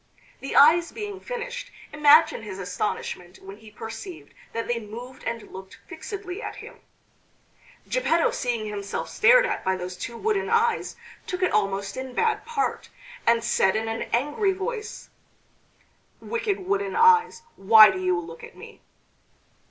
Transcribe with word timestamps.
The 0.39 0.55
eyes 0.55 0.91
being 0.91 1.19
finished, 1.19 1.69
imagine 1.93 2.41
his 2.41 2.57
astonishment 2.57 3.37
when 3.37 3.57
he 3.57 3.69
perceived 3.69 4.33
that 4.51 4.67
they 4.67 4.79
moved 4.79 5.23
and 5.25 5.51
looked 5.53 5.77
fixedly 5.85 6.41
at 6.41 6.55
him. 6.55 6.79
Geppetto 7.87 8.31
seeing 8.31 8.65
himself 8.65 9.09
stared 9.09 9.45
at 9.45 9.63
by 9.63 9.75
those 9.75 9.95
two 9.95 10.17
wooden 10.17 10.49
eyes, 10.49 10.95
took 11.27 11.43
it 11.43 11.51
almost 11.51 11.97
in 11.97 12.15
bad 12.15 12.47
part, 12.47 12.89
and 13.27 13.43
said 13.43 13.75
in 13.75 13.87
an 13.87 14.09
angry 14.11 14.53
voice: 14.53 15.09
"Wicked 16.19 16.61
wooden 16.61 16.95
eyes, 16.95 17.43
why 17.55 17.91
do 17.91 17.99
you 17.99 18.19
look 18.19 18.43
at 18.43 18.57
me?" 18.57 18.81